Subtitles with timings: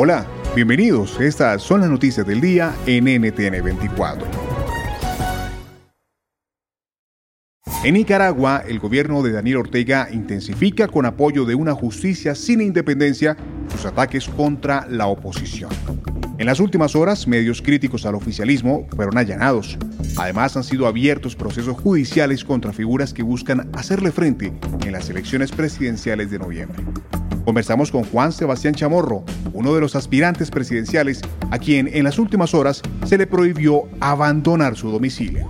[0.00, 1.20] Hola, bienvenidos.
[1.20, 4.28] Estas son las noticias del día en NTN 24.
[7.82, 13.36] En Nicaragua, el gobierno de Daniel Ortega intensifica con apoyo de una justicia sin independencia
[13.72, 15.72] sus ataques contra la oposición.
[16.38, 19.76] En las últimas horas, medios críticos al oficialismo fueron allanados.
[20.16, 24.52] Además, han sido abiertos procesos judiciales contra figuras que buscan hacerle frente
[24.86, 26.84] en las elecciones presidenciales de noviembre.
[27.48, 32.52] Conversamos con Juan Sebastián Chamorro, uno de los aspirantes presidenciales a quien en las últimas
[32.52, 35.48] horas se le prohibió abandonar su domicilio.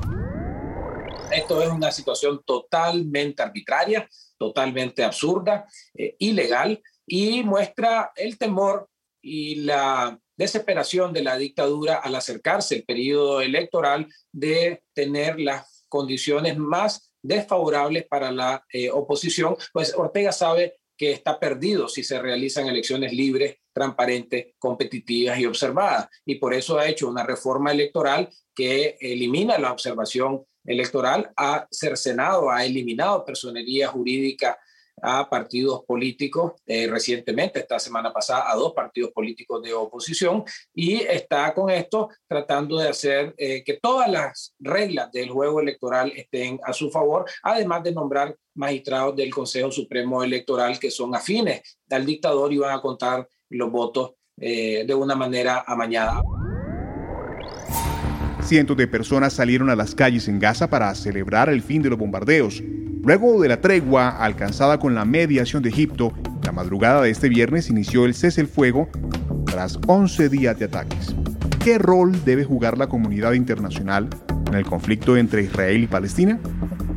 [1.32, 8.88] Esto es una situación totalmente arbitraria, totalmente absurda, eh, ilegal y muestra el temor
[9.20, 16.56] y la desesperación de la dictadura al acercarse el periodo electoral de tener las condiciones
[16.58, 22.66] más desfavorables para la eh, oposición, pues Ortega sabe que está perdido si se realizan
[22.66, 26.08] elecciones libres, transparentes, competitivas y observadas.
[26.26, 32.50] Y por eso ha hecho una reforma electoral que elimina la observación electoral, ha cercenado,
[32.50, 34.58] ha eliminado personería jurídica
[35.02, 40.44] a partidos políticos eh, recientemente, esta semana pasada, a dos partidos políticos de oposición
[40.74, 46.12] y está con esto tratando de hacer eh, que todas las reglas del juego electoral
[46.14, 51.78] estén a su favor, además de nombrar magistrados del Consejo Supremo Electoral que son afines
[51.90, 56.22] al dictador y van a contar los votos eh, de una manera amañada.
[58.42, 61.98] Cientos de personas salieron a las calles en Gaza para celebrar el fin de los
[61.98, 62.62] bombardeos.
[63.08, 66.12] Luego de la tregua alcanzada con la mediación de Egipto,
[66.44, 68.90] la madrugada de este viernes inició el cese el fuego
[69.46, 71.14] tras 11 días de ataques.
[71.64, 74.10] ¿Qué rol debe jugar la comunidad internacional
[74.48, 76.38] en el conflicto entre Israel y Palestina?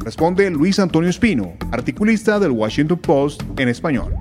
[0.04, 4.14] Responde Luis Antonio Espino, articulista del Washington Post en español.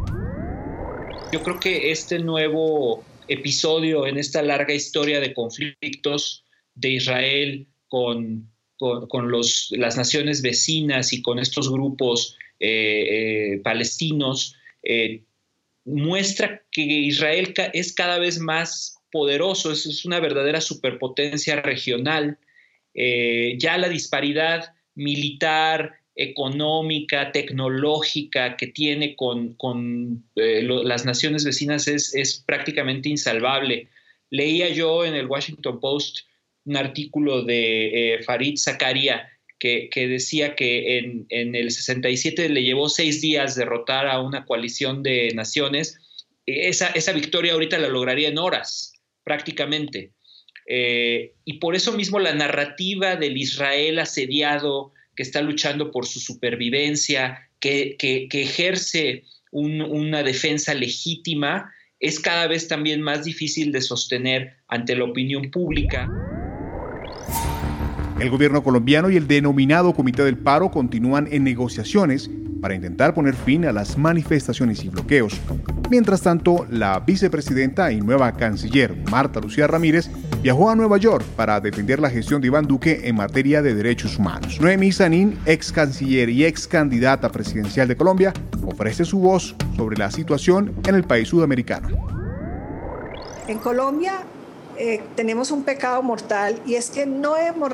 [1.32, 8.48] Yo creo que este nuevo episodio en esta larga historia de conflictos de Israel con
[8.80, 15.22] con, las naciones vecinas y con estos grupos eh, eh, palestinos, eh,
[15.84, 22.38] muestra que Israel es cada vez más poderoso, es, una verdadera superpotencia regional.
[22.94, 33.10] ya la disparidad militar, económica, tecnológica que tiene con, las naciones vecinas es, es, prácticamente
[33.10, 33.88] insalvable.
[34.30, 36.29] Leía yo en el Washington Post
[36.64, 39.28] un artículo de eh, Farid Zakaria
[39.60, 40.98] que, decía que
[41.28, 45.98] en, el 67 le llevó seis días derrotar a una coalición de naciones.
[46.46, 50.12] Esa, esa victoria ahorita la lograría en horas, prácticamente.
[50.66, 56.20] Eh, y por eso mismo la narrativa del Israel asediado, que está luchando por su
[56.20, 57.96] supervivencia, que,
[58.32, 65.50] ejerce una defensa legítima, es cada vez también más difícil de sostener ante la opinión
[65.50, 66.14] pública.
[68.20, 73.34] El gobierno colombiano y el denominado Comité del Paro continúan en negociaciones para intentar poner
[73.34, 75.40] fin a las manifestaciones y bloqueos.
[75.88, 80.10] Mientras tanto, la vicepresidenta y nueva canciller Marta Lucía Ramírez
[80.42, 84.18] viajó a Nueva York para defender la gestión de Iván Duque en materia de derechos
[84.18, 84.60] humanos.
[84.60, 88.34] Noemí Sanín, ex canciller y ex candidata presidencial de Colombia,
[88.66, 91.88] ofrece su voz sobre la situación en el país sudamericano.
[93.48, 94.20] En Colombia
[94.82, 97.70] eh, tenemos un pecado mortal y es que no hemos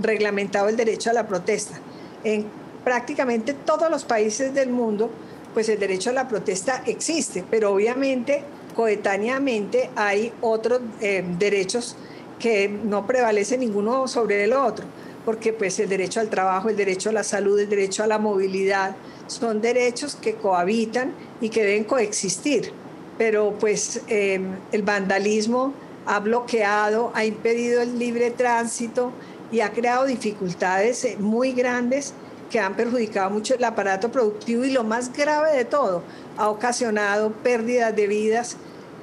[0.00, 1.78] reglamentado el derecho a la protesta.
[2.24, 2.46] En
[2.82, 5.08] prácticamente todos los países del mundo,
[5.54, 8.42] pues el derecho a la protesta existe, pero obviamente
[8.74, 11.94] coetáneamente hay otros eh, derechos
[12.40, 14.84] que no prevalece ninguno sobre el otro.
[15.24, 18.18] porque pues el derecho al trabajo, el derecho a la salud, el derecho a la
[18.18, 18.96] movilidad,
[19.28, 22.72] son derechos que cohabitan y que deben coexistir.
[23.18, 25.74] Pero pues em, el vandalismo
[26.08, 29.12] ha bloqueado, ha impedido el libre tránsito
[29.52, 32.14] y ha creado dificultades eh, muy grandes
[32.50, 36.02] que han perjudicado mucho el aparato productivo y lo más grave de todo,
[36.38, 38.56] ha ocasionado pérdidas de vidas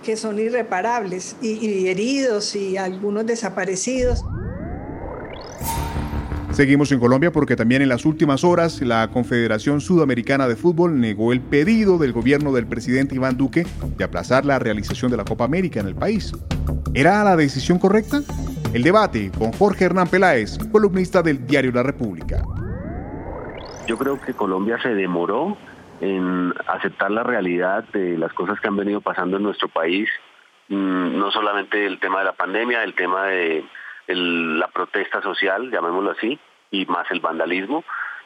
[0.04, 4.24] que son irreparables y, heridos y algunos desaparecidos.
[6.56, 11.34] Seguimos en Colombia porque también en las últimas horas la Confederación Sudamericana de Fútbol negó
[11.34, 13.66] el pedido del gobierno del presidente Iván Duque
[13.98, 16.32] de aplazar la realización de la Copa América en el país.
[16.94, 18.22] ¿Era la decisión correcta?
[18.74, 22.42] El debate con Jorge Hernán Peláez, columnista del diario La República.
[23.86, 25.58] Yo creo que Colombia se demoró
[26.00, 30.08] en aceptar la realidad de las cosas que han venido pasando en nuestro país,
[30.70, 33.66] mm, no solamente el tema de la pandemia, el tema de
[34.08, 36.40] la protesta social, llamémoslo así,
[36.72, 37.84] y más el vandalismo.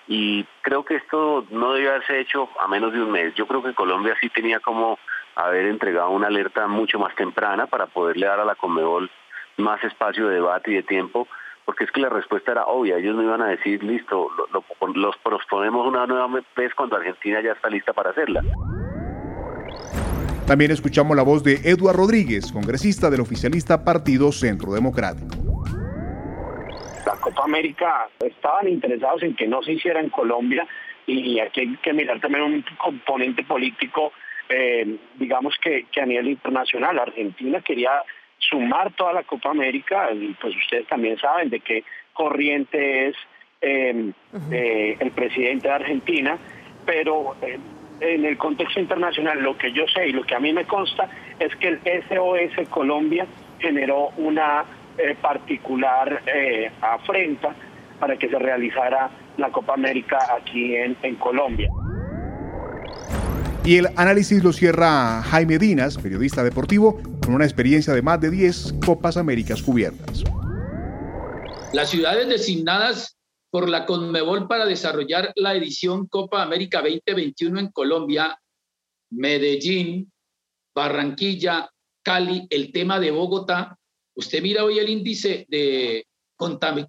[0.07, 3.33] Y creo que esto no debió haberse hecho a menos de un mes.
[3.35, 4.97] Yo creo que Colombia sí tenía como
[5.35, 9.09] haber entregado una alerta mucho más temprana para poderle dar a la Conmebol
[9.57, 11.27] más espacio de debate y de tiempo
[11.69, 14.27] porque es que la respuesta era obvia, ellos no iban a decir, listo,
[14.95, 18.41] los proponemos una nueva vez cuando Argentina ya está lista para hacerla.
[20.47, 25.48] También escuchamos la voz de Eduardo Rodríguez, congresista del oficialista Partido Centro Democrático.
[27.19, 30.67] Copa América estaban interesados en que no se hiciera en Colombia
[31.05, 34.13] y aquí hay que mirar también un componente político,
[34.47, 36.99] eh, digamos que, que a nivel internacional.
[36.99, 38.03] Argentina quería
[38.37, 41.83] sumar toda la Copa América, y pues ustedes también saben de qué
[42.13, 43.15] corriente es
[43.61, 44.13] em,
[44.51, 46.37] eh, el presidente de Argentina,
[46.85, 47.59] pero eh,
[48.01, 51.09] en el contexto internacional lo que yo sé y lo que a mí me consta
[51.37, 53.27] es que el SOS Colombia
[53.59, 54.63] generó una
[54.99, 56.21] eh, particular
[56.81, 57.55] afrenta
[57.99, 61.69] para que se realizara la Copa América aquí en, en Colombia.
[63.63, 68.31] Y el análisis lo cierra Jaime Dinas, periodista deportivo, con una experiencia de más de
[68.31, 70.23] 10 Copas Américas cubiertas.
[71.73, 73.19] Las ciudades designadas
[73.51, 78.39] por la Conmebol para desarrollar la edición Copa América 2021 en Colombia,
[79.11, 80.11] Medellín,
[80.73, 81.69] Barranquilla,
[82.03, 83.77] Cali, el tema de Bogotá.
[84.15, 86.05] Usted mira hoy el índice de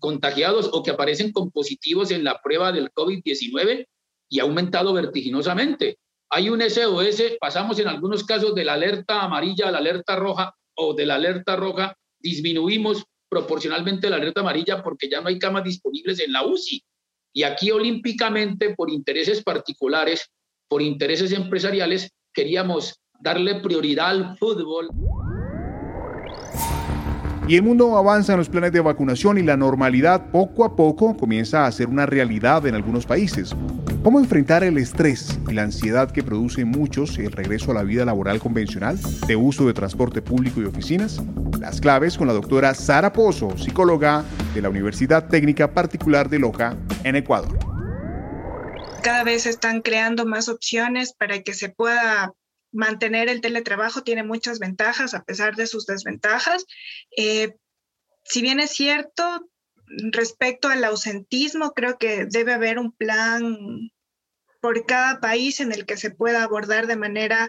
[0.00, 3.87] contagiados o que aparecen con positivos en la prueba del COVID-19
[4.28, 5.99] y ha aumentado vertiginosamente.
[6.31, 10.55] Hay un SOS, pasamos en algunos casos de la alerta amarilla a la alerta roja
[10.76, 15.64] o de la alerta roja, disminuimos proporcionalmente la alerta amarilla porque ya no hay camas
[15.64, 16.84] disponibles en la UCI.
[17.32, 20.31] Y aquí olímpicamente, por intereses particulares,
[20.69, 24.88] por intereses empresariales, queríamos darle prioridad al fútbol.
[27.50, 31.17] Y el mundo avanza en los planes de vacunación y la normalidad poco a poco
[31.17, 33.56] comienza a ser una realidad en algunos países.
[34.05, 37.82] ¿Cómo enfrentar el estrés y la ansiedad que produce en muchos el regreso a la
[37.82, 41.20] vida laboral convencional de uso de transporte público y oficinas?
[41.58, 44.23] Las claves con la doctora Sara Pozo, psicóloga
[44.55, 47.58] de la Universidad Técnica Particular de Loja, en Ecuador.
[49.03, 52.32] Cada vez están creando más opciones para que se pueda
[52.72, 56.67] mantener el teletrabajo tiene muchas ventajas a pesar de sus desventajas.
[57.17, 57.56] Eh,
[58.25, 59.50] si bien es cierto,
[60.12, 63.90] respecto al ausentismo, creo que debe haber un plan
[64.61, 67.49] por cada país en el que se pueda abordar de manera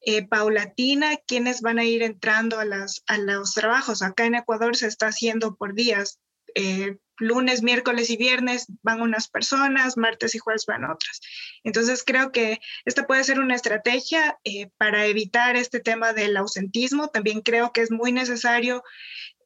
[0.00, 4.02] eh, paulatina quiénes van a ir entrando a, las, a los trabajos.
[4.02, 6.18] Acá en Ecuador se está haciendo por días.
[6.54, 11.20] Eh, lunes, miércoles y viernes van unas personas, martes y jueves van otras.
[11.64, 17.08] Entonces creo que esta puede ser una estrategia eh, para evitar este tema del ausentismo.
[17.08, 18.82] También creo que es muy necesario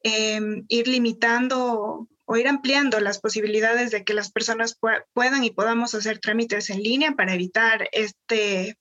[0.03, 4.79] em, ir limitando o ir ampliando las posibilidades de que las personas
[5.13, 8.77] puedan y podamos hacer trámites en línea para evitar este,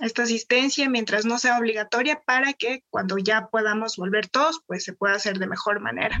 [0.00, 4.94] esta asistencia mientras no sea obligatoria para que cuando ya podamos volver todos, pues se
[4.94, 6.20] pueda hacer de mejor manera.